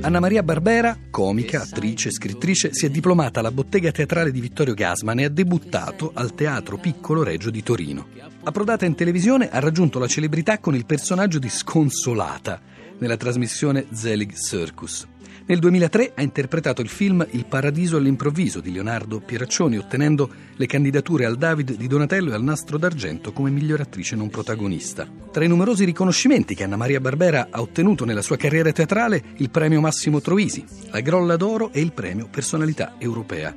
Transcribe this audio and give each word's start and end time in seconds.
Anna 0.00 0.20
Maria 0.20 0.42
Barbera, 0.42 0.96
comica, 1.10 1.62
attrice, 1.62 2.10
scrittrice, 2.10 2.70
si 2.72 2.86
è 2.86 2.90
diplomata 2.90 3.40
alla 3.40 3.52
bottega 3.52 3.92
teatrale 3.92 4.32
di 4.32 4.40
Vittorio 4.40 4.74
Gasman 4.74 5.20
e 5.20 5.24
ha 5.24 5.28
debuttato 5.28 6.10
al 6.14 6.34
Teatro 6.34 6.78
Piccolo 6.78 7.22
Reggio 7.22 7.50
di 7.50 7.62
Torino. 7.62 8.08
Approdata 8.42 8.84
in 8.84 8.94
televisione, 8.94 9.48
ha 9.50 9.60
raggiunto 9.60 9.98
la 9.98 10.08
celebrità 10.08 10.58
con 10.58 10.74
il 10.74 10.86
personaggio 10.86 11.38
di 11.38 11.48
Sconsolata 11.48 12.60
nella 12.98 13.16
trasmissione 13.16 13.86
Zelig 13.92 14.34
Circus. 14.34 15.06
Nel 15.44 15.58
2003 15.58 16.12
ha 16.14 16.22
interpretato 16.22 16.82
il 16.82 16.88
film 16.88 17.26
Il 17.32 17.46
paradiso 17.46 17.96
all'improvviso 17.96 18.60
di 18.60 18.72
Leonardo 18.72 19.20
Pieraccioni, 19.20 19.76
ottenendo 19.76 20.30
le 20.54 20.66
candidature 20.66 21.24
al 21.24 21.36
David 21.36 21.74
di 21.76 21.86
Donatello 21.88 22.30
e 22.30 22.34
al 22.34 22.44
Nastro 22.44 22.78
d'Argento 22.78 23.32
come 23.32 23.50
miglior 23.50 23.80
attrice 23.80 24.14
non 24.14 24.30
protagonista. 24.30 25.08
Tra 25.32 25.44
i 25.44 25.48
numerosi 25.48 25.84
riconoscimenti 25.84 26.54
che 26.54 26.64
Anna 26.64 26.76
Maria 26.76 27.00
Barbera 27.00 27.48
ha 27.50 27.60
ottenuto 27.60 28.04
nella 28.04 28.22
sua 28.22 28.36
carriera 28.36 28.70
teatrale, 28.70 29.22
il 29.38 29.50
premio 29.50 29.80
Massimo 29.80 30.20
Troisi, 30.20 30.64
la 30.90 31.00
Grolla 31.00 31.36
d'Oro 31.36 31.72
e 31.72 31.80
il 31.80 31.92
premio 31.92 32.28
Personalità 32.30 32.94
Europea. 32.98 33.54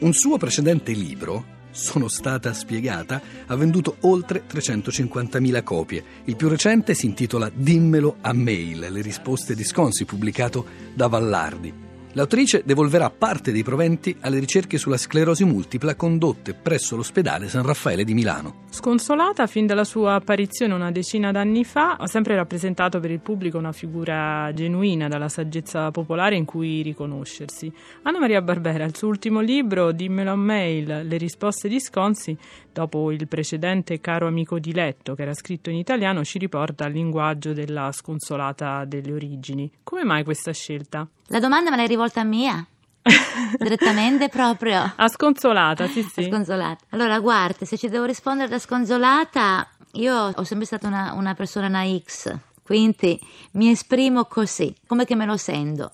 Un 0.00 0.12
suo 0.12 0.38
precedente 0.38 0.92
libro, 0.92 1.56
sono 1.78 2.08
stata 2.08 2.52
spiegata, 2.52 3.22
ha 3.46 3.54
venduto 3.54 3.96
oltre 4.00 4.42
350.000 4.46 5.62
copie. 5.62 6.04
Il 6.24 6.36
più 6.36 6.48
recente 6.48 6.94
si 6.94 7.06
intitola 7.06 7.50
Dimmelo 7.54 8.16
a 8.20 8.32
mail, 8.32 8.88
le 8.90 9.00
risposte 9.00 9.54
di 9.54 9.64
Sconsi, 9.64 10.04
pubblicato 10.04 10.66
da 10.92 11.06
Vallardi. 11.06 11.87
L'autrice 12.18 12.62
devolverà 12.64 13.10
parte 13.10 13.52
dei 13.52 13.62
proventi 13.62 14.16
alle 14.22 14.40
ricerche 14.40 14.76
sulla 14.76 14.96
sclerosi 14.96 15.44
multipla 15.44 15.94
condotte 15.94 16.52
presso 16.52 16.96
l'ospedale 16.96 17.48
San 17.48 17.64
Raffaele 17.64 18.02
di 18.02 18.12
Milano. 18.12 18.64
Sconsolata, 18.70 19.46
fin 19.46 19.66
dalla 19.66 19.84
sua 19.84 20.14
apparizione 20.14 20.74
una 20.74 20.90
decina 20.90 21.30
d'anni 21.30 21.64
fa, 21.64 21.94
ha 21.94 22.08
sempre 22.08 22.34
rappresentato 22.34 22.98
per 22.98 23.12
il 23.12 23.20
pubblico 23.20 23.56
una 23.56 23.70
figura 23.70 24.52
genuina 24.52 25.06
dalla 25.06 25.28
saggezza 25.28 25.92
popolare 25.92 26.34
in 26.34 26.44
cui 26.44 26.82
riconoscersi. 26.82 27.72
Anna 28.02 28.18
Maria 28.18 28.42
Barbera, 28.42 28.82
il 28.82 28.96
suo 28.96 29.06
ultimo 29.06 29.38
libro, 29.38 29.92
Dimmelo 29.92 30.32
a 30.32 30.36
mail, 30.36 31.06
le 31.06 31.16
risposte 31.18 31.68
di 31.68 31.78
Sconsi, 31.78 32.36
dopo 32.72 33.12
il 33.12 33.28
precedente 33.28 34.00
Caro 34.00 34.26
amico 34.26 34.58
di 34.58 34.72
letto, 34.72 35.14
che 35.14 35.22
era 35.22 35.34
scritto 35.34 35.70
in 35.70 35.76
italiano, 35.76 36.24
ci 36.24 36.38
riporta 36.38 36.84
al 36.84 36.90
linguaggio 36.90 37.52
della 37.52 37.92
sconsolata 37.92 38.84
delle 38.86 39.12
origini. 39.12 39.70
Come 39.84 40.02
mai 40.02 40.24
questa 40.24 40.50
scelta? 40.50 41.08
La 41.30 41.40
domanda 41.40 41.70
me 41.70 41.76
l'hai 41.76 41.86
rivolta 41.86 42.20
a 42.20 42.24
mia? 42.24 42.66
Direttamente 43.58 44.28
proprio. 44.28 44.92
A 44.96 45.08
sconsolata, 45.08 45.86
sì, 45.86 46.02
sì. 46.02 46.20
A 46.20 46.28
sconsolata. 46.28 46.84
Allora, 46.90 47.18
guarda, 47.20 47.66
se 47.66 47.76
ci 47.76 47.88
devo 47.88 48.04
rispondere 48.06 48.48
da 48.48 48.58
sconsolata, 48.58 49.68
io 49.92 50.32
ho 50.34 50.44
sempre 50.44 50.66
stata 50.66 50.86
una, 50.86 51.12
una 51.14 51.34
persona 51.34 51.66
una 51.66 51.84
X, 51.86 52.34
quindi 52.62 53.20
mi 53.52 53.70
esprimo 53.70 54.24
così, 54.24 54.74
come 54.86 55.04
che 55.04 55.14
me 55.14 55.26
lo 55.26 55.36
sento. 55.36 55.92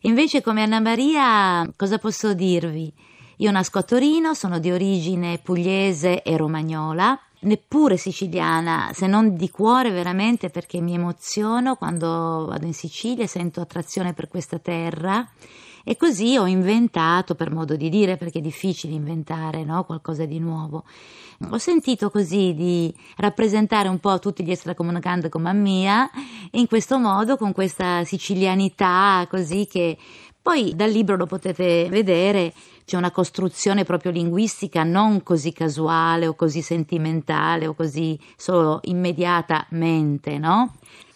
Invece, 0.00 0.42
come 0.42 0.62
Anna 0.62 0.80
Maria, 0.80 1.66
cosa 1.74 1.96
posso 1.98 2.34
dirvi? 2.34 2.92
Io 3.38 3.50
nasco 3.50 3.78
a 3.78 3.82
Torino, 3.82 4.34
sono 4.34 4.58
di 4.58 4.70
origine 4.70 5.38
pugliese 5.38 6.22
e 6.22 6.36
romagnola 6.36 7.18
neppure 7.42 7.96
siciliana, 7.96 8.90
se 8.92 9.06
non 9.06 9.34
di 9.36 9.50
cuore 9.50 9.90
veramente 9.90 10.50
perché 10.50 10.80
mi 10.80 10.94
emoziono 10.94 11.76
quando 11.76 12.46
vado 12.48 12.66
in 12.66 12.74
Sicilia, 12.74 13.26
sento 13.26 13.60
attrazione 13.60 14.12
per 14.12 14.28
questa 14.28 14.58
terra 14.58 15.28
e 15.84 15.96
così 15.96 16.36
ho 16.36 16.46
inventato, 16.46 17.34
per 17.34 17.50
modo 17.50 17.74
di 17.74 17.88
dire, 17.88 18.16
perché 18.16 18.38
è 18.38 18.42
difficile 18.42 18.94
inventare 18.94 19.64
no? 19.64 19.84
qualcosa 19.84 20.24
di 20.24 20.38
nuovo. 20.38 20.84
Ho 21.50 21.58
sentito 21.58 22.08
così 22.08 22.54
di 22.54 22.94
rappresentare 23.16 23.88
un 23.88 23.98
po' 23.98 24.20
tutti 24.20 24.44
gli 24.44 24.52
extracomunicanti 24.52 25.28
come 25.28 25.52
mia 25.52 26.08
in 26.52 26.68
questo 26.68 26.98
modo, 26.98 27.36
con 27.36 27.52
questa 27.52 28.04
sicilianità 28.04 29.26
così 29.28 29.66
che 29.68 29.98
poi 30.42 30.74
dal 30.74 30.90
libro 30.90 31.16
lo 31.16 31.26
potete 31.26 31.86
vedere, 31.88 32.52
c'è 32.84 32.96
una 32.96 33.12
costruzione 33.12 33.84
proprio 33.84 34.10
linguistica 34.10 34.82
non 34.82 35.22
così 35.22 35.52
casuale 35.52 36.26
o 36.26 36.34
così 36.34 36.62
sentimentale 36.62 37.68
o 37.68 37.74
così 37.74 38.18
solo 38.36 38.80
immediatamente, 38.82 40.38
no? 40.38 40.74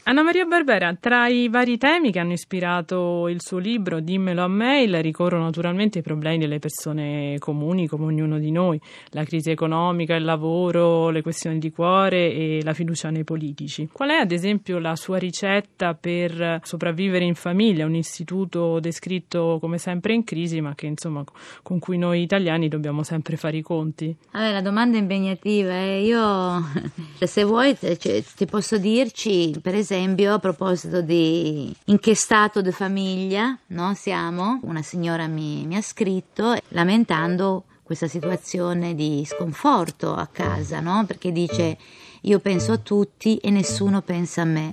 Anna 0.09 0.22
Maria 0.22 0.44
Barbera, 0.44 0.94
tra 0.94 1.27
i 1.27 1.49
vari 1.49 1.78
temi 1.78 2.12
che 2.12 2.21
hanno 2.21 2.34
ispirato 2.34 3.27
il 3.27 3.43
suo 3.43 3.59
libro 3.59 3.99
Dimmelo 3.99 4.44
a 4.44 4.47
mail 4.47 5.03
ricorrono 5.03 5.43
naturalmente 5.43 5.99
i 5.99 6.03
problemi 6.03 6.39
delle 6.39 6.61
persone 6.61 7.34
comuni 7.41 7.89
come 7.89 8.05
ognuno 8.05 8.39
di 8.39 8.53
noi, 8.53 8.81
la 9.09 9.25
crisi 9.25 9.50
economica, 9.50 10.15
il 10.15 10.22
lavoro, 10.22 11.11
le 11.11 11.22
questioni 11.22 11.59
di 11.59 11.72
cuore 11.72 12.33
e 12.33 12.61
la 12.62 12.72
fiducia 12.72 13.11
nei 13.11 13.25
politici. 13.25 13.89
Qual 13.91 14.11
è 14.11 14.19
ad 14.19 14.31
esempio 14.31 14.78
la 14.78 14.94
sua 14.94 15.19
ricetta 15.19 15.94
per 15.94 16.61
sopravvivere 16.62 17.25
in 17.25 17.34
famiglia, 17.34 17.84
un 17.84 17.97
istituto 17.97 18.78
descritto 18.78 19.59
come 19.61 19.78
sempre 19.78 20.15
in 20.15 20.23
crisi 20.23 20.61
ma 20.61 20.77
che 20.77 20.87
insomma 20.87 21.25
con 21.65 21.81
cui 21.81 21.99
noi 21.99 22.23
italiani 22.23 22.69
dobbiamo 22.69 23.03
sempre 23.03 23.37
fare 23.37 23.56
i 23.56 23.62
conti? 23.62 24.15
Allora, 24.31 24.53
la 24.53 24.62
domanda 24.62 24.99
è 24.99 25.00
impegnativa 25.00 25.73
eh. 25.73 26.05
io 26.05 26.62
se 27.27 27.43
vuoi 27.43 27.77
ti 27.77 28.47
posso 28.47 28.78
dirci 28.78 29.53
per 29.61 29.75
esempio 29.75 29.94
esempio, 29.97 30.34
a 30.34 30.39
proposito 30.39 31.01
di 31.01 31.75
in 31.87 31.99
che 31.99 32.15
stato 32.15 32.61
di 32.61 32.71
famiglia 32.71 33.59
no, 33.69 33.95
siamo, 33.95 34.61
una 34.62 34.83
signora 34.83 35.27
mi, 35.27 35.67
mi 35.67 35.77
ha 35.77 35.83
scritto 35.83 36.55
lamentando 36.69 37.65
questa 37.83 38.09
situazione 38.09 38.95
di 38.95 39.25
sconforto 39.27 40.15
a 40.15 40.27
casa, 40.27 40.81
no? 40.81 41.05
Perché 41.06 41.33
dice 41.33 41.79
io 42.23 42.41
penso 42.41 42.73
a 42.73 42.79
tutti 42.79 43.37
e 43.37 43.51
nessuno 43.51 44.03
pensa 44.03 44.43
a 44.43 44.45
me. 44.47 44.71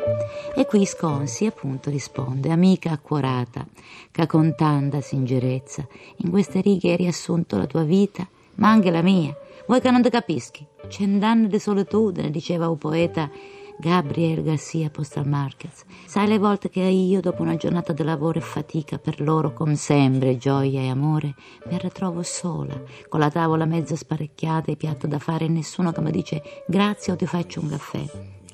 E 0.56 0.66
qui 0.66 0.86
Sconsi 0.86 1.46
appunto 1.46 1.90
risponde, 1.90 2.50
amica 2.50 2.92
accorata, 2.92 3.66
che 4.12 4.26
con 4.26 4.56
tanta 4.56 5.02
sincerezza 5.02 5.88
in 6.18 6.32
queste 6.32 6.62
righe 6.62 6.92
hai 6.92 6.98
riassunto 6.98 7.58
la 7.58 7.68
tua 7.68 7.84
vita, 7.84 8.28
ma 8.56 8.70
anche 8.70 8.90
la 8.90 9.04
mia. 9.04 9.36
Vuoi 9.68 9.80
che 9.80 9.92
non 9.92 10.02
ti 10.02 10.10
capischi? 10.10 10.66
Danno 11.00 11.48
di 11.48 11.60
solitudine, 11.60 12.32
diceva 12.32 12.70
un 12.70 12.78
poeta 12.78 13.30
Gabriel 13.78 14.44
Garcia 14.44 14.90
Postal 14.90 15.28
Markets. 15.28 15.84
Sai 16.06 16.28
le 16.28 16.38
volte 16.38 16.70
che 16.70 16.82
io, 16.82 17.22
dopo 17.22 17.42
una 17.42 17.56
giornata 17.56 17.94
di 17.94 18.04
lavoro 18.04 18.40
e 18.40 18.42
fatica 18.42 18.98
per 18.98 19.20
loro, 19.22 19.54
come 19.54 19.76
sempre, 19.76 20.38
gioia 20.38 20.82
e 20.82 20.90
amore, 20.90 21.36
mi 21.70 21.78
ritrovo 21.78 22.24
sola, 22.24 22.80
con 23.10 23.20
la 23.20 23.30
tavola 23.30 23.66
mezza 23.66 23.96
sparecchiata 23.96 24.72
e 24.72 24.76
piatto 24.76 25.08
da 25.08 25.20
fare 25.20 25.46
e 25.46 25.50
nessuno 25.50 25.92
che 25.92 26.02
mi 26.02 26.12
dice 26.12 26.42
grazie 26.68 27.14
o 27.14 27.16
ti 27.16 27.26
faccio 27.26 27.60
un 27.60 27.70
caffè. 27.70 28.06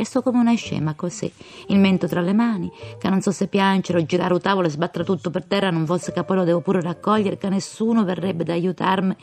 E 0.02 0.06
sto 0.06 0.22
come 0.22 0.40
una 0.40 0.54
scema 0.54 0.96
così, 0.96 1.30
il 1.68 1.78
mento 1.78 2.08
tra 2.08 2.22
le 2.22 2.32
mani, 2.32 2.72
che 2.98 3.10
non 3.10 3.20
so 3.20 3.32
se 3.32 3.48
piangere 3.48 4.00
o 4.00 4.06
girare 4.06 4.34
un 4.34 4.40
tavolo 4.40 4.68
e 4.68 4.70
sbattere 4.70 5.04
tutto 5.04 5.30
per 5.30 5.44
terra, 5.44 5.72
non 5.72 5.86
fosse 5.86 6.14
che 6.14 6.24
poi 6.24 6.38
lo 6.38 6.46
devo 6.46 6.62
pure 6.62 6.80
raccogliere, 6.80 7.38
che 7.38 7.50
nessuno 7.50 8.06
verrebbe 8.06 8.44
ad 8.44 8.50
aiutarmi, 8.50 9.14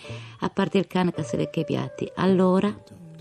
a 0.40 0.50
parte 0.50 0.76
il 0.76 0.86
cane 0.86 1.12
che 1.12 1.22
si 1.22 1.38
lecca 1.38 1.60
i 1.60 1.64
piatti. 1.64 2.06
Allora 2.16 2.70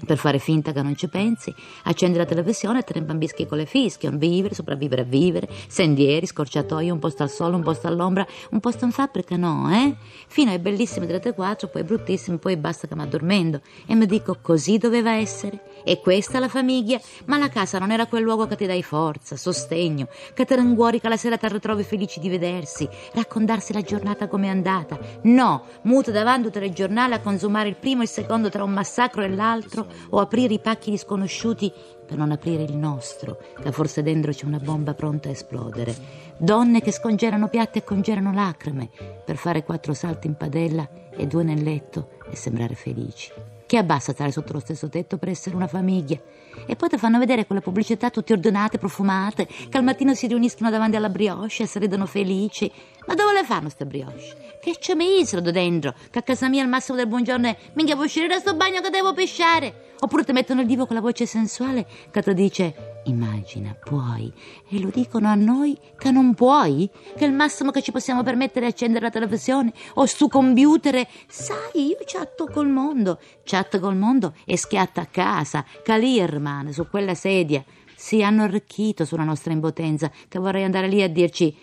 per 0.05 0.17
fare 0.17 0.39
finta 0.39 0.71
che 0.71 0.81
non 0.81 0.95
ci 0.95 1.07
pensi, 1.07 1.53
accendi 1.83 2.17
la 2.17 2.25
televisione 2.25 2.79
e 2.79 2.81
te 2.83 2.93
ne 2.95 3.05
bambischi 3.05 3.45
con 3.45 3.57
le 3.57 3.65
fischie, 3.65 4.09
un 4.09 4.17
vivere, 4.17 4.53
sopravvivere 4.53 5.01
a 5.01 5.05
vivere, 5.05 5.47
sendieri, 5.67 6.25
scorciatoie, 6.25 6.89
un 6.89 6.99
posto 6.99 7.23
al 7.23 7.29
sole, 7.29 7.55
un 7.55 7.63
posto 7.63 7.87
all'ombra, 7.87 8.25
un 8.51 8.59
posto 8.59 8.85
in 8.85 8.91
fabbrica, 8.91 9.35
no, 9.37 9.71
eh? 9.71 9.95
Fino 10.27 10.51
ai 10.51 10.59
bellissimi 10.59 11.07
34, 11.07 11.67
poi 11.69 11.83
bruttissimi, 11.83 12.37
poi 12.37 12.57
basta 12.57 12.87
che 12.87 12.95
mi 12.95 13.03
addormendo. 13.03 13.61
E 13.85 13.95
mi 13.95 14.05
dico, 14.05 14.37
così 14.41 14.77
doveva 14.77 15.13
essere. 15.13 15.59
E 15.83 15.99
questa 15.99 16.39
la 16.39 16.49
famiglia? 16.49 16.99
Ma 17.25 17.37
la 17.37 17.49
casa 17.49 17.77
non 17.79 17.91
era 17.91 18.07
quel 18.07 18.23
luogo 18.23 18.47
che 18.47 18.55
ti 18.55 18.65
dai 18.65 18.83
forza, 18.83 19.35
sostegno, 19.35 20.07
che 20.33 20.45
te 20.45 20.55
ringuori 20.55 20.99
che 20.99 21.09
la 21.09 21.17
sera 21.17 21.37
ti 21.37 21.47
ritrovi 21.47 21.83
felici 21.83 22.19
di 22.19 22.29
vedersi, 22.29 22.87
raccontarsi 23.13 23.71
la 23.71 23.81
giornata 23.81 24.27
come 24.27 24.47
è 24.47 24.49
andata. 24.49 24.97
No, 25.23 25.63
muto 25.83 26.11
davanti 26.11 26.47
al 26.47 26.53
telegiornale 26.53 27.15
a 27.15 27.19
consumare 27.19 27.69
il 27.69 27.75
primo 27.75 28.01
e 28.01 28.05
il 28.05 28.09
secondo 28.09 28.49
tra 28.49 28.63
un 28.63 28.71
massacro 28.71 29.21
e 29.21 29.29
l'altro, 29.29 29.84
o 30.09 30.19
aprire 30.19 30.53
i 30.53 30.59
pacchi 30.59 30.91
di 30.91 30.97
sconosciuti 30.97 31.71
per 32.05 32.17
non 32.17 32.31
aprire 32.31 32.63
il 32.63 32.75
nostro, 32.75 33.39
che 33.61 33.71
forse 33.71 34.03
dentro 34.03 34.31
c'è 34.31 34.45
una 34.45 34.59
bomba 34.59 34.93
pronta 34.93 35.29
a 35.29 35.31
esplodere. 35.31 35.95
Donne 36.37 36.81
che 36.81 36.91
scongelano 36.91 37.47
piatti 37.47 37.79
e 37.79 37.83
congelano 37.83 38.33
lacrime 38.33 38.89
per 39.23 39.37
fare 39.37 39.63
quattro 39.63 39.93
salti 39.93 40.27
in 40.27 40.35
padella 40.35 40.87
e 41.09 41.25
due 41.27 41.43
nel 41.43 41.63
letto 41.63 42.09
e 42.29 42.35
sembrare 42.35 42.75
felici. 42.75 43.54
Che 43.67 43.77
abbassa 43.77 44.13
stare 44.13 44.31
sotto 44.31 44.53
lo 44.53 44.59
stesso 44.59 44.89
tetto 44.89 45.17
per 45.17 45.29
essere 45.29 45.55
una 45.55 45.67
famiglia. 45.67 46.19
E 46.67 46.75
poi 46.75 46.87
ti 46.87 46.97
fanno 46.97 47.17
vedere 47.17 47.47
quelle 47.47 47.61
pubblicità 47.61 48.11
tutte 48.11 48.33
ordinate, 48.33 48.77
profumate, 48.77 49.47
che 49.47 49.77
al 49.77 49.83
mattino 49.83 50.13
si 50.13 50.27
riuniscono 50.27 50.69
davanti 50.69 50.97
alla 50.97 51.09
brioche 51.09 51.63
e 51.63 51.65
si 51.65 51.79
ridono 51.79 52.05
felici. 52.05 52.71
Ma 53.07 53.15
dove 53.15 53.33
le 53.33 53.43
fanno 53.43 53.61
queste 53.61 53.85
brioche? 53.85 54.57
Che 54.61 54.75
c'è 54.79 54.93
misero 54.93 55.41
dentro? 55.41 55.95
Che 56.11 56.19
a 56.19 56.21
casa 56.21 56.47
mia 56.47 56.61
al 56.61 56.69
massimo 56.69 56.95
del 56.97 57.07
buongiorno 57.07 57.47
è 57.47 57.57
minchia 57.73 57.95
vuoi 57.95 58.05
uscire 58.05 58.27
da 58.27 58.37
sto 58.37 58.53
bagno 58.55 58.81
che 58.81 58.89
devo 58.91 59.13
pesciare? 59.13 59.93
Oppure 59.99 60.23
ti 60.23 60.31
mettono 60.31 60.61
il 60.61 60.67
divo 60.67 60.85
con 60.85 60.95
la 60.95 61.01
voce 61.01 61.25
sensuale 61.25 61.87
che 62.11 62.21
ti 62.21 62.33
dice 62.33 62.94
immagina, 63.05 63.73
puoi. 63.73 64.31
E 64.69 64.79
lo 64.79 64.89
dicono 64.89 65.27
a 65.27 65.35
noi 65.35 65.77
che 65.97 66.11
non 66.11 66.33
puoi, 66.33 66.89
che 67.15 67.25
il 67.25 67.33
massimo 67.33 67.71
che 67.71 67.81
ci 67.81 67.91
possiamo 67.91 68.23
permettere 68.23 68.67
è 68.67 68.69
accendere 68.69 69.05
la 69.05 69.11
televisione 69.11 69.73
o 69.95 70.05
su 70.05 70.27
computer. 70.27 71.07
Sai, 71.27 71.87
io 71.87 71.97
chatto 72.05 72.47
col 72.47 72.69
mondo, 72.69 73.19
chatto 73.43 73.79
col 73.79 73.95
mondo 73.95 74.33
e 74.45 74.57
schiatta 74.57 75.01
a 75.01 75.07
casa, 75.07 75.65
Kalirman, 75.83 76.71
su 76.71 76.87
quella 76.89 77.15
sedia. 77.15 77.63
Si 77.95 78.21
hanno 78.21 78.43
arricchito 78.43 79.05
sulla 79.05 79.23
nostra 79.23 79.53
impotenza 79.53 80.11
che 80.27 80.39
vorrei 80.39 80.63
andare 80.63 80.87
lì 80.87 81.01
a 81.01 81.09
dirci 81.09 81.55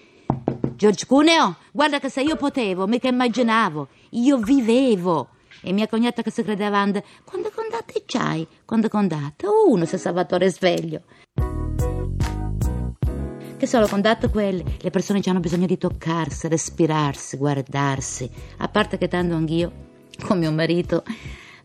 George 0.76 1.06
Cuneo, 1.06 1.56
guarda 1.70 2.00
che 2.00 2.08
se 2.08 2.22
io 2.22 2.36
potevo, 2.36 2.86
mica 2.86 3.08
immaginavo, 3.08 3.88
io 4.10 4.38
vivevo. 4.38 5.28
E 5.60 5.72
mia 5.72 5.86
cognata 5.86 6.22
che 6.22 6.32
si 6.32 6.42
credeva, 6.42 6.78
and, 6.78 7.00
quando 7.24 7.52
condate 7.54 8.02
c'hai? 8.04 8.46
Quando 8.64 8.88
condate? 8.88 9.46
Uno 9.46 9.84
se 9.84 9.96
Salvatore 9.96 10.50
sveglio. 10.50 11.02
Che 13.62 13.68
solo 13.68 13.86
contatto 13.86 14.28
quelli, 14.28 14.64
le 14.80 14.90
persone 14.90 15.20
hanno 15.24 15.38
bisogno 15.38 15.66
di 15.66 15.78
toccarsi, 15.78 16.48
respirarsi, 16.48 17.36
guardarsi. 17.36 18.28
A 18.56 18.66
parte 18.66 18.98
che 18.98 19.06
tanto 19.06 19.36
anch'io, 19.36 19.70
con 20.26 20.40
mio 20.40 20.50
marito, 20.50 21.04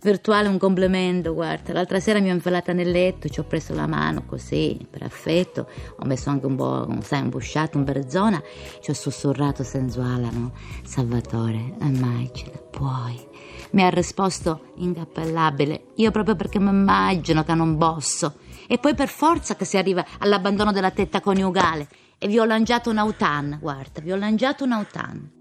virtuale 0.04 0.48
un 0.48 0.60
complimento, 0.60 1.34
guarda. 1.34 1.74
L'altra 1.74 2.00
sera 2.00 2.20
mi 2.20 2.30
ho 2.30 2.34
infilata 2.34 2.72
nel 2.72 2.92
letto, 2.92 3.30
ci 3.30 3.40
ho 3.40 3.46
preso 3.46 3.74
la 3.74 3.88
mano 3.88 4.26
così, 4.28 4.78
per 4.88 5.02
affetto, 5.02 5.68
ho 5.98 6.06
messo 6.06 6.30
anche 6.30 6.46
un 6.46 6.56
po', 6.56 6.88
sai, 7.02 7.22
un 7.22 7.30
busciato, 7.30 7.80
un 7.80 7.84
berzona, 7.84 8.44
ci 8.80 8.92
ho 8.92 8.94
sussurrato 8.94 9.64
sensuale, 9.64 10.30
no? 10.32 10.52
Salvatore, 10.84 11.78
immagina, 11.82 12.60
puoi. 12.70 13.20
Mi 13.72 13.82
ha 13.82 13.90
risposto 13.90 14.74
incappellabile, 14.76 15.86
io 15.96 16.12
proprio 16.12 16.36
perché 16.36 16.60
mi 16.60 16.70
immagino 16.70 17.44
che 17.44 17.56
non 17.56 17.76
posso. 17.76 18.36
E 18.68 18.78
poi 18.78 18.94
per 18.94 19.08
forza 19.08 19.56
che 19.56 19.66
si 19.66 19.78
arriva 19.78 20.06
all'abbandono 20.20 20.72
della 20.72 20.92
tetta 20.92 21.22
coniugale. 21.22 21.88
E 22.18 22.28
vi 22.28 22.40
ho 22.40 22.46
lanciato 22.46 22.90
un 22.90 22.98
autan, 22.98 23.58
guarda, 23.62 24.02
vi 24.02 24.12
ho 24.12 24.16
lanciato 24.16 24.64
un 24.64 24.72
autan. 24.72 25.37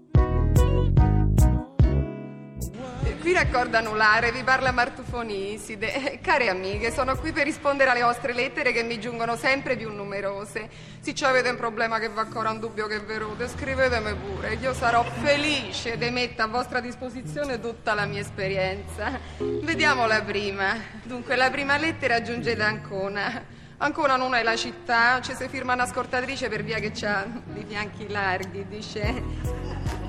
Qui 3.27 3.35
raccordo 3.35 3.75
anulare, 3.75 4.31
vi 4.31 4.41
parla 4.41 4.71
Martufoni 4.71 5.51
Iside. 5.51 6.13
Eh, 6.13 6.19
care 6.21 6.47
amiche, 6.47 6.93
sono 6.93 7.13
qui 7.17 7.33
per 7.33 7.43
rispondere 7.43 7.89
alle 7.89 8.01
vostre 8.01 8.31
lettere 8.31 8.71
che 8.71 8.83
mi 8.83 9.01
giungono 9.01 9.35
sempre 9.35 9.75
più 9.75 9.91
numerose. 9.91 10.69
Se 11.01 11.13
avete 11.25 11.49
un 11.49 11.57
problema 11.57 11.99
che 11.99 12.07
va 12.07 12.21
ancora 12.21 12.51
un 12.51 12.61
dubbio 12.61 12.87
che 12.87 12.95
è 12.95 13.01
veruto, 13.01 13.45
scrivetemi 13.45 14.15
pure. 14.15 14.53
Io 14.53 14.73
sarò 14.73 15.03
felice 15.03 15.97
di 15.97 16.09
mettere 16.09 16.43
a 16.43 16.47
vostra 16.47 16.79
disposizione 16.79 17.59
tutta 17.59 17.93
la 17.93 18.05
mia 18.05 18.21
esperienza. 18.21 19.19
Vediamo 19.39 20.07
la 20.07 20.21
prima. 20.21 20.77
Dunque, 21.03 21.35
la 21.35 21.49
prima 21.49 21.75
lettera 21.75 22.21
giunge 22.21 22.55
da 22.55 22.67
Ancona. 22.67 23.43
Ancora 23.79 24.15
non 24.15 24.35
è 24.35 24.41
la 24.41 24.55
città, 24.55 25.19
ci 25.19 25.35
si 25.35 25.49
firma 25.49 25.73
una 25.73 25.85
scortatrice 25.85 26.47
per 26.47 26.63
via 26.63 26.79
che 26.79 26.93
ha 27.05 27.25
i 27.55 27.65
fianchi 27.67 28.07
larghi, 28.07 28.65
dice. 28.69 29.66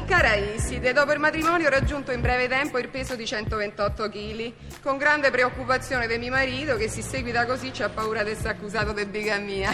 Cara 0.08 0.36
Iside, 0.36 0.94
dopo 0.94 1.12
il 1.12 1.18
matrimonio 1.18 1.66
ho 1.66 1.70
raggiunto 1.70 2.12
in 2.12 2.22
breve 2.22 2.48
tempo 2.48 2.78
il 2.78 2.88
peso 2.88 3.14
di 3.14 3.26
128 3.26 4.08
kg. 4.08 4.52
Con 4.80 4.96
grande 4.96 5.30
preoccupazione 5.30 6.06
di 6.06 6.16
mio 6.16 6.30
marito, 6.30 6.76
che 6.76 6.88
si 6.88 7.02
seguita 7.02 7.44
così, 7.44 7.70
c'ha 7.74 7.90
paura 7.90 8.22
di 8.22 8.30
essere 8.30 8.48
accusato 8.48 8.94
di 8.94 9.04
bigamia. 9.04 9.70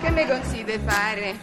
Che 0.00 0.10
mi 0.10 0.26
consigli 0.26 0.76
fare? 0.84 1.34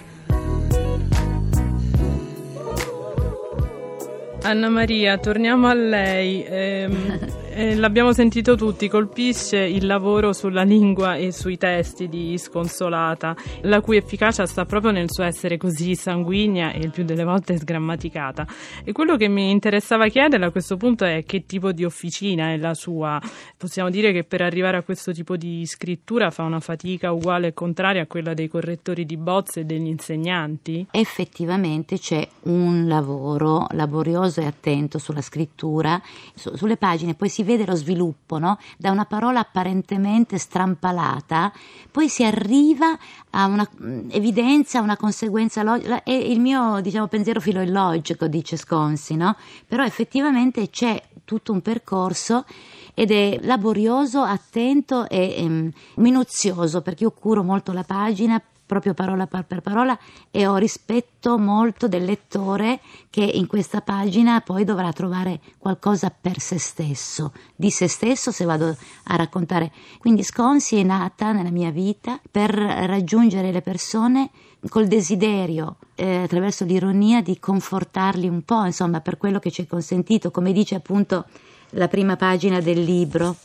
Anna 4.42 4.68
Maria, 4.68 5.18
torniamo 5.18 5.70
a 5.70 5.74
lei. 5.74 6.44
Ehm, 6.44 7.46
eh, 7.58 7.74
l'abbiamo 7.74 8.14
sentito 8.14 8.56
tutti, 8.56 8.88
colpisce 8.88 9.58
il 9.58 9.88
lavoro 9.88 10.32
sulla 10.32 10.62
lingua 10.62 11.16
e 11.16 11.32
sui 11.32 11.58
testi 11.58 12.08
di 12.08 12.38
Sconsolata, 12.38 13.36
la 13.62 13.82
cui 13.82 13.98
efficacia 13.98 14.46
sta 14.46 14.66
proprio 14.66 14.92
nel 14.92 15.10
suo 15.10 15.24
essere 15.24 15.58
così 15.58 15.96
sanguigna 15.96 16.72
e 16.72 16.78
il 16.78 16.92
più 16.92 17.04
delle 17.04 17.24
volte 17.24 17.58
sgrammaticata. 17.58 18.46
E 18.84 18.92
quello 18.92 19.18
che 19.18 19.28
mi 19.28 19.50
interessava 19.50 20.08
chiedere 20.08 20.46
a 20.46 20.52
questo 20.52 20.78
punto 20.78 21.04
è 21.04 21.24
che 21.26 21.48
tipo 21.48 21.72
di 21.72 21.84
officina 21.84 22.52
è 22.52 22.58
la 22.58 22.76
sua. 22.76 23.20
Possiamo 23.58 23.90
dire 23.90 24.12
che 24.12 24.24
per 24.24 24.44
arrivare 24.44 24.78
a 24.78 24.84
questo 24.84 25.12
tipo 25.12 25.36
di 25.36 25.66
scrittura 25.66 26.30
fa 26.30 26.44
una 26.44 26.60
fatica 26.60 27.12
uguale 27.12 27.48
e 27.48 27.54
contraria 27.56 28.04
a 28.04 28.06
quella 28.06 28.36
dei 28.36 28.50
correttori 28.50 29.04
di 29.04 29.18
bozze 29.18 29.62
e 29.62 29.66
degli 29.66 29.88
insegnanti? 29.88 30.86
Effettivamente 30.92 31.98
c'è 31.98 32.28
un 32.44 32.88
lavoro 32.88 33.66
laborioso 33.72 34.42
e 34.42 34.46
attento 34.46 35.00
sulla 35.00 35.22
scrittura, 35.22 36.00
su, 36.36 36.56
sulle 36.56 36.78
pagine, 36.78 37.16
poi 37.16 37.30
si 37.30 37.46
vede 37.48 37.66
lo 37.66 37.76
sviluppo, 37.76 38.38
no? 38.38 38.60
da 38.78 38.92
una 38.92 39.06
parola 39.06 39.40
apparentemente 39.40 40.38
strampalata, 40.38 41.52
poi 41.90 42.10
si 42.10 42.24
arriva 42.24 42.96
a 43.32 43.46
una 43.46 43.68
mm, 43.82 44.10
evidenza, 44.12 44.78
a 44.78 44.82
una 44.84 44.98
conseguenza 44.98 45.64
logica, 45.64 46.04
e 46.04 46.16
il 46.16 46.40
mio 46.40 46.80
diciamo, 46.82 47.08
pensiero 47.08 47.40
filoillogico, 47.40 48.28
dice 48.28 48.58
Sconsi, 48.58 49.16
no? 49.16 49.36
però 49.66 49.84
effettivamente 49.84 50.70
c'è 50.70 51.02
tutto 51.26 51.52
un 51.52 51.62
percorso 51.62 52.46
ed 52.94 53.12
è 53.12 53.40
laborioso, 53.42 54.22
attento 54.22 55.08
e, 55.10 55.36
e 55.38 55.48
mm, 55.48 55.68
minuzioso 55.96 56.82
perché 56.82 57.04
io 57.04 57.12
curo 57.12 57.44
molto 57.44 57.72
la 57.72 57.84
pagina 57.84 58.42
proprio 58.68 58.94
parola 58.94 59.26
per 59.26 59.62
parola 59.62 59.98
e 60.30 60.46
ho 60.46 60.58
rispetto 60.58 61.40
molto 61.40 61.88
del 61.88 62.04
lettore 62.04 62.80
che 63.10 63.24
in 63.24 63.48
questa 63.48 63.82
pagina 63.82 64.42
poi 64.42 64.64
dovrà 64.64 64.92
trovare 64.92 65.40
qualcosa 65.58 66.12
per 66.12 66.40
se 66.40 66.60
stesso, 66.60 67.34
di 67.56 67.72
se 67.72 67.88
stesso 67.88 68.32
se 68.32 68.46
vado 68.46 68.78
a 69.06 69.16
raccontare. 69.16 69.72
Quindi 69.98 70.22
Sconsi 70.22 70.76
è 70.76 70.84
nata 70.84 71.32
nella 71.32 71.50
mia 71.50 71.72
vita 71.72 72.20
per 72.30 72.54
raggiungere 72.54 73.52
le 73.52 73.62
persone 73.62 74.30
col 74.70 74.88
desiderio, 74.88 75.78
eh, 75.96 76.24
attraverso 76.24 76.66
l'ironia, 76.66 77.22
di 77.22 77.40
confortarli 77.40 78.28
un 78.28 78.44
po', 78.44 78.66
insomma, 78.66 79.00
per 79.00 79.18
quello 79.18 79.40
che 79.40 79.52
ci 79.52 79.64
è 79.64 79.68
consentito, 79.68 80.30
come 80.30 80.52
dice 80.52 80.76
appunto 80.76 81.26
la 81.72 81.88
prima 81.88 82.16
pagina 82.16 82.60
del 82.60 82.84
libro 82.84 83.36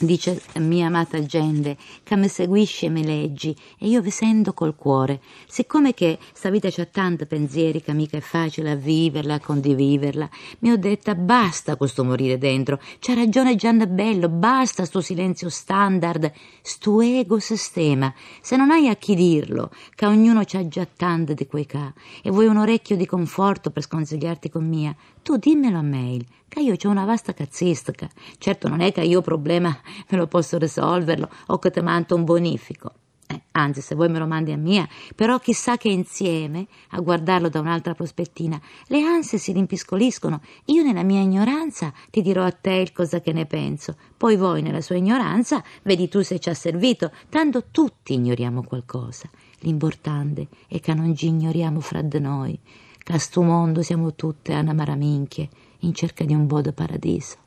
dice 0.00 0.40
mia 0.56 0.86
amata 0.86 1.24
gente, 1.24 1.76
che 2.02 2.16
mi 2.16 2.28
seguisce 2.28 2.86
e 2.86 2.90
mi 2.90 3.04
leggi, 3.04 3.54
e 3.78 3.88
io 3.88 4.00
vi 4.00 4.10
sento 4.10 4.52
col 4.52 4.74
cuore. 4.74 5.20
Siccome 5.46 5.94
che 5.94 6.18
sta 6.32 6.50
vita 6.50 6.68
c'ha 6.70 6.84
tanti 6.86 7.26
pensieri 7.26 7.82
che 7.82 7.92
mica 7.92 8.16
è 8.16 8.20
facile 8.20 8.72
a 8.72 8.74
viverla, 8.74 9.34
a 9.34 9.40
condividerla, 9.40 10.28
mi 10.60 10.70
ho 10.70 10.76
detta 10.76 11.14
basta 11.14 11.76
questo 11.76 12.04
morire 12.04 12.38
dentro, 12.38 12.80
c'ha 12.98 13.14
ragione 13.14 13.56
Gianna 13.56 13.86
Bello, 13.86 14.28
basta 14.28 14.84
sto 14.84 15.00
silenzio 15.00 15.48
standard, 15.48 16.32
sto 16.62 17.00
ego 17.00 17.38
sistema. 17.38 18.12
Se 18.40 18.56
non 18.56 18.70
hai 18.70 18.88
a 18.88 18.96
chi 18.96 19.14
dirlo, 19.14 19.70
che 19.94 20.06
ognuno 20.06 20.42
c'ha 20.44 20.66
già 20.66 20.86
tanto 20.86 21.34
di 21.34 21.46
quei 21.46 21.66
ca, 21.66 21.92
e 22.22 22.30
vuoi 22.30 22.46
un 22.46 22.56
orecchio 22.56 22.96
di 22.96 23.06
conforto 23.06 23.70
per 23.70 23.82
sconsigliarti 23.82 24.50
con 24.50 24.66
mia, 24.66 24.94
tu 25.22 25.36
dimmelo 25.36 25.78
a 25.78 25.82
mail, 25.82 26.24
che 26.54 26.60
io 26.60 26.76
ho 26.80 26.88
una 26.88 27.04
vasta 27.04 27.34
cazzistica. 27.34 28.08
Certo 28.38 28.68
non 28.68 28.80
è 28.80 28.92
che 28.92 29.02
io 29.02 29.20
problema 29.22 29.76
me 30.08 30.16
lo 30.16 30.28
posso 30.28 30.56
risolverlo 30.56 31.28
o 31.48 31.58
che 31.58 31.72
ti 31.72 31.80
mando 31.80 32.14
un 32.14 32.22
bonifico. 32.22 32.92
Eh, 33.26 33.42
anzi, 33.52 33.80
se 33.80 33.96
vuoi 33.96 34.08
me 34.08 34.20
lo 34.20 34.26
mandi 34.26 34.52
a 34.52 34.56
mia, 34.56 34.86
però 35.16 35.40
chissà 35.40 35.76
che 35.76 35.88
insieme, 35.88 36.68
a 36.90 37.00
guardarlo 37.00 37.48
da 37.48 37.58
un'altra 37.58 37.94
prospettina, 37.94 38.60
le 38.86 39.02
ansie 39.02 39.38
si 39.38 39.50
rimpiscoliscono. 39.50 40.42
Io 40.66 40.84
nella 40.84 41.02
mia 41.02 41.20
ignoranza 41.20 41.92
ti 42.10 42.22
dirò 42.22 42.44
a 42.44 42.52
te 42.52 42.74
il 42.74 42.92
cosa 42.92 43.20
che 43.20 43.32
ne 43.32 43.46
penso, 43.46 43.96
poi 44.16 44.36
voi 44.36 44.62
nella 44.62 44.82
sua 44.82 44.94
ignoranza 44.94 45.60
vedi 45.82 46.08
tu 46.08 46.22
se 46.22 46.38
ci 46.38 46.50
ha 46.50 46.54
servito, 46.54 47.10
tanto 47.30 47.64
tutti 47.72 48.14
ignoriamo 48.14 48.62
qualcosa. 48.62 49.28
L'importante 49.60 50.46
è 50.68 50.78
che 50.78 50.94
non 50.94 51.16
ci 51.16 51.26
ignoriamo 51.26 51.80
fra 51.80 52.02
di 52.02 52.20
noi, 52.20 52.56
che 52.98 53.12
a 53.12 53.18
sto 53.18 53.42
mondo 53.42 53.82
siamo 53.82 54.14
tutte 54.14 54.52
anamaraminchie 54.52 55.48
in 55.84 55.94
cerca 55.94 56.24
di 56.24 56.34
un 56.34 56.46
di 56.46 56.72
paradiso. 56.72 57.42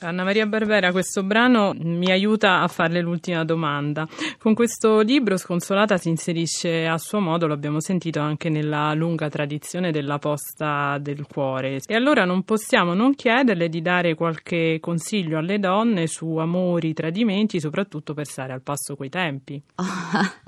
Anna 0.00 0.22
Maria 0.22 0.46
Barbera, 0.46 0.92
questo 0.92 1.24
brano 1.24 1.74
mi 1.76 2.12
aiuta 2.12 2.60
a 2.60 2.68
farle 2.68 3.00
l'ultima 3.00 3.44
domanda. 3.44 4.06
Con 4.38 4.54
questo 4.54 5.00
libro 5.00 5.36
Sconsolata 5.36 5.96
si 5.96 6.08
inserisce 6.08 6.86
a 6.86 6.98
suo 6.98 7.18
modo, 7.18 7.48
l'abbiamo 7.48 7.80
sentito 7.80 8.20
anche 8.20 8.48
nella 8.48 8.94
lunga 8.94 9.28
tradizione 9.28 9.90
della 9.90 10.18
posta 10.18 10.98
del 10.98 11.26
cuore. 11.26 11.80
E 11.84 11.94
allora 11.96 12.24
non 12.24 12.44
possiamo 12.44 12.94
non 12.94 13.14
chiederle 13.14 13.68
di 13.68 13.82
dare 13.82 14.14
qualche 14.14 14.78
consiglio 14.80 15.36
alle 15.36 15.58
donne 15.58 16.06
su 16.06 16.36
amori, 16.36 16.92
tradimenti, 16.92 17.58
soprattutto 17.58 18.14
per 18.14 18.26
stare 18.26 18.52
al 18.52 18.62
passo 18.62 18.94
coi 18.94 19.08
tempi. 19.08 19.60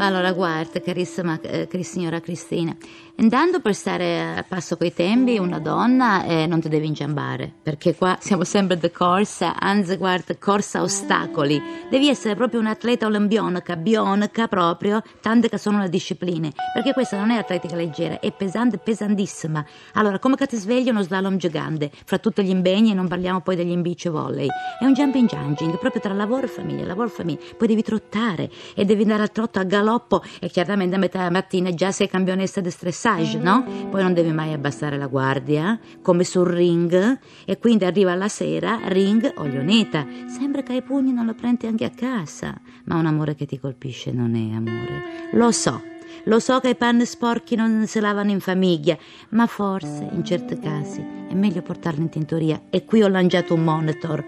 Oh. 0.00 0.02
Allora, 0.02 0.32
guarda, 0.32 0.80
carissima 0.80 1.38
eh, 1.42 1.68
signora 1.82 2.20
Cristina, 2.20 2.74
intanto 3.20 3.60
per 3.60 3.74
stare 3.74 4.38
a 4.38 4.44
passo 4.46 4.76
coi 4.76 4.92
tempi, 4.92 5.38
una 5.38 5.58
donna 5.58 6.24
eh, 6.24 6.46
non 6.46 6.60
ti 6.60 6.68
devi 6.68 6.86
inciampare, 6.86 7.52
perché 7.62 7.94
qua 7.94 8.16
siamo 8.20 8.44
sempre 8.44 8.78
di 8.78 8.90
corsa, 8.90 9.58
anzi, 9.58 9.96
guarda, 9.96 10.36
corsa 10.38 10.82
ostacoli. 10.82 11.60
Devi 11.88 12.08
essere 12.08 12.34
proprio 12.34 12.60
un 12.60 12.66
atleta 12.66 13.06
olimpionica, 13.06 13.76
bionica 13.76 14.48
proprio, 14.48 15.02
tante 15.20 15.48
che 15.48 15.58
sono 15.58 15.80
le 15.80 15.88
discipline, 15.88 16.52
perché 16.72 16.92
questa 16.92 17.18
non 17.18 17.30
è 17.30 17.36
atletica 17.36 17.76
leggera, 17.76 18.18
è 18.20 18.32
pesante, 18.32 18.78
pesantissima. 18.78 19.64
Allora, 19.94 20.18
come 20.18 20.36
che 20.36 20.46
ti 20.46 20.56
svegli 20.56 20.88
uno 20.88 21.02
slalom 21.02 21.36
gigante, 21.36 21.90
fra 22.04 22.18
tutti 22.18 22.42
gli 22.42 22.50
impegni, 22.50 22.90
e 22.90 22.94
non 22.94 23.06
parliamo 23.06 23.40
poi 23.40 23.56
degli 23.56 23.76
beach 23.76 24.08
volley, 24.08 24.48
è 24.78 24.84
un 24.84 24.94
jumping 24.94 25.28
junging, 25.28 25.78
proprio 25.78 26.00
tra 26.00 26.14
lavoro 26.14 26.46
e 26.46 26.48
famiglia, 26.48 26.86
lavoro 26.86 27.08
e 27.08 27.12
famiglia, 27.12 27.40
poi 27.56 27.68
devi 27.68 27.82
trottare 27.82 28.50
e 28.74 28.84
devi 28.84 29.02
andare 29.02 29.22
al 29.22 29.32
trotto 29.32 29.58
a 29.58 29.64
galoppo 29.64 30.22
e 30.40 30.48
chiaramente 30.48 30.96
a 30.96 30.98
metà 30.98 31.30
mattina 31.30 31.70
già 31.70 31.92
sei 31.92 32.08
campionessa 32.08 32.60
di 32.60 32.70
stressage, 33.10 33.38
no? 33.38 33.64
Poi 33.90 34.02
non 34.02 34.14
devi 34.14 34.32
mai 34.32 34.52
abbassare 34.52 34.96
la 34.96 35.06
guardia, 35.06 35.78
come 36.02 36.24
sul 36.24 36.46
ring, 36.46 37.18
e 37.44 37.58
quindi 37.58 37.84
arriva 37.84 38.14
la 38.14 38.28
sera, 38.28 38.80
ring, 38.84 39.32
oglioneta. 39.36 40.06
Sembra 40.26 40.62
che 40.62 40.74
i 40.74 40.82
pugni 40.82 41.12
non 41.12 41.26
lo 41.26 41.34
prendi 41.34 41.66
anche 41.66 41.84
a 41.84 41.90
casa, 41.90 42.58
ma 42.84 42.96
un 42.96 43.06
amore 43.06 43.34
che 43.34 43.46
ti 43.46 43.58
colpisce 43.58 44.12
non 44.12 44.34
è 44.34 44.54
amore. 44.54 45.28
Lo 45.32 45.50
so, 45.50 45.82
Lo 46.24 46.38
so 46.38 46.60
che 46.60 46.70
i 46.70 46.76
panni 46.76 47.06
sporchi 47.06 47.56
non 47.56 47.86
si 47.86 47.98
lavano 47.98 48.30
in 48.30 48.40
famiglia, 48.40 48.96
ma 49.30 49.46
forse, 49.46 50.08
in 50.12 50.24
certi 50.24 50.58
casi, 50.58 51.00
è 51.00 51.34
meglio 51.34 51.62
portarli 51.62 52.02
in 52.02 52.08
tintoria. 52.10 52.62
E 52.68 52.84
qui 52.84 53.02
ho 53.02 53.08
lanciato 53.08 53.54
un 53.54 53.64
monitor 53.64 54.24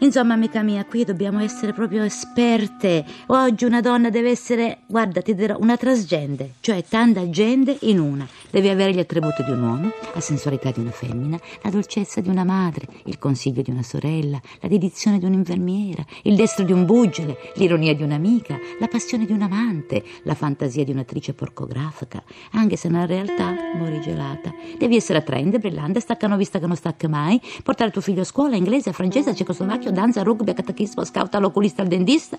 Insomma, 0.00 0.34
amica 0.34 0.62
mia, 0.62 0.84
qui 0.84 1.04
dobbiamo 1.04 1.40
essere 1.40 1.72
proprio 1.72 2.04
esperte. 2.04 3.04
Oggi 3.26 3.64
una 3.64 3.80
donna 3.80 4.10
deve 4.10 4.30
essere, 4.30 4.78
guarda, 4.86 5.20
ti 5.22 5.34
dirò, 5.34 5.56
una 5.58 5.76
transgende, 5.76 6.54
cioè 6.60 6.84
tanta 6.84 7.28
gente 7.30 7.76
in 7.80 7.98
una. 7.98 8.24
Deve 8.48 8.70
avere 8.70 8.94
gli 8.94 9.00
attributi 9.00 9.42
di 9.42 9.50
un 9.50 9.60
uomo, 9.60 9.90
la 10.14 10.20
sensualità 10.20 10.70
di 10.70 10.78
una 10.78 10.92
femmina, 10.92 11.36
la 11.62 11.70
dolcezza 11.70 12.20
di 12.20 12.28
una 12.28 12.44
madre, 12.44 12.86
il 13.06 13.18
consiglio 13.18 13.60
di 13.60 13.70
una 13.70 13.82
sorella, 13.82 14.40
la 14.60 14.68
dedizione 14.68 15.18
di 15.18 15.24
un'infermiera, 15.24 16.04
il 16.22 16.36
destro 16.36 16.64
di 16.64 16.72
un 16.72 16.84
bugile, 16.84 17.36
l'ironia 17.56 17.92
di 17.92 18.04
un'amica, 18.04 18.56
la 18.78 18.86
passione 18.86 19.26
di 19.26 19.32
un 19.32 19.42
amante, 19.42 20.04
la 20.22 20.34
fantasia 20.34 20.84
di 20.84 20.92
un'attrice 20.92 21.34
porcografica, 21.34 22.22
anche 22.52 22.76
se 22.76 22.88
nella 22.88 23.06
realtà 23.06 23.52
mori 23.74 24.00
gelata. 24.00 24.54
Devi 24.78 24.94
essere 24.94 25.18
attraente, 25.18 25.58
brillante, 25.58 25.98
staccano 25.98 26.36
vista 26.36 26.60
che 26.60 26.68
non 26.68 26.76
stacca 26.76 27.08
mai, 27.08 27.40
portare 27.64 27.90
tuo 27.90 28.00
figlio 28.00 28.20
a 28.20 28.24
scuola, 28.24 28.54
inglese, 28.54 28.92
francese, 28.92 29.34
cecoslovacchio, 29.34 29.87
ginocchio, 29.88 29.90
danza, 29.90 30.22
rugby, 30.22 30.52
catechismo, 30.52 31.04
scout, 31.04 31.34
all'oculista, 31.34 31.82
al 31.82 31.88
dentista, 31.88 32.38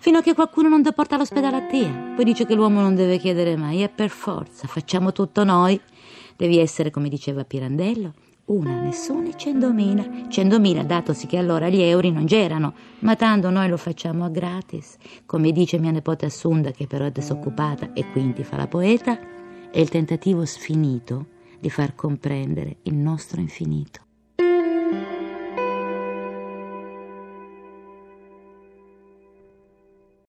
fino 0.00 0.18
a 0.18 0.22
che 0.22 0.34
qualcuno 0.34 0.68
non 0.68 0.82
ti 0.82 0.92
porta 0.92 1.14
all'ospedale 1.14 1.56
a 1.56 1.62
te. 1.62 2.12
Poi 2.14 2.24
dice 2.24 2.46
che 2.46 2.54
l'uomo 2.54 2.80
non 2.80 2.94
deve 2.94 3.18
chiedere 3.18 3.56
mai, 3.56 3.82
e 3.82 3.88
per 3.88 4.10
forza, 4.10 4.66
facciamo 4.66 5.12
tutto 5.12 5.44
noi. 5.44 5.80
Devi 6.36 6.58
essere, 6.58 6.90
come 6.90 7.08
diceva 7.08 7.44
Pirandello, 7.44 8.14
una, 8.46 8.80
nessuna 8.80 9.34
centomila. 9.34 10.04
Centomila, 10.28 10.82
datosi 10.82 11.26
che 11.26 11.36
allora 11.36 11.68
gli 11.68 11.80
euro 11.80 12.10
non 12.10 12.26
c'erano, 12.26 12.74
ma 13.00 13.14
tanto 13.14 13.50
noi 13.50 13.68
lo 13.68 13.76
facciamo 13.76 14.24
a 14.24 14.28
gratis. 14.28 14.96
Come 15.26 15.52
dice 15.52 15.78
mia 15.78 15.90
nipote 15.90 16.26
Assunda, 16.26 16.70
che 16.70 16.86
però 16.86 17.04
è 17.04 17.10
disoccupata 17.10 17.92
e 17.92 18.10
quindi 18.10 18.42
fa 18.42 18.56
la 18.56 18.66
poeta, 18.66 19.18
è 19.70 19.78
il 19.78 19.88
tentativo 19.88 20.44
sfinito 20.44 21.26
di 21.60 21.70
far 21.70 21.94
comprendere 21.94 22.78
il 22.82 22.94
nostro 22.94 23.40
infinito. 23.40 24.00